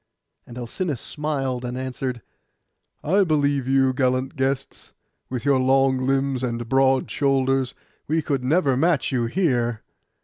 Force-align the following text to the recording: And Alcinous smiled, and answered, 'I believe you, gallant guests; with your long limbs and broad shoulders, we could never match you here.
And 0.47 0.57
Alcinous 0.57 0.99
smiled, 0.99 1.63
and 1.63 1.77
answered, 1.77 2.23
'I 3.03 3.23
believe 3.25 3.67
you, 3.67 3.93
gallant 3.93 4.35
guests; 4.35 4.93
with 5.29 5.45
your 5.45 5.59
long 5.59 6.07
limbs 6.07 6.41
and 6.41 6.67
broad 6.67 7.11
shoulders, 7.11 7.75
we 8.07 8.23
could 8.23 8.43
never 8.43 8.75
match 8.75 9.11
you 9.11 9.27
here. 9.27 9.83